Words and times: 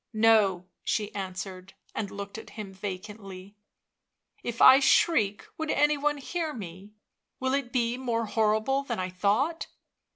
"No," 0.31 0.65
she 0.83 1.13
answered, 1.13 1.75
and 1.93 2.09
looked 2.09 2.39
at 2.39 2.49
him 2.49 2.73
vacantly." 2.73 3.55
If 4.43 4.59
I 4.59 4.79
shriek 4.79 5.45
would 5.59 5.69
any 5.69 5.95
one 5.95 6.17
hear 6.17 6.55
me? 6.55 6.95
Will 7.39 7.53
it 7.53 7.71
be 7.71 7.99
more 7.99 8.25
horrible 8.25 8.81
than 8.81 8.97
I 8.99 9.11
thought 9.11 9.67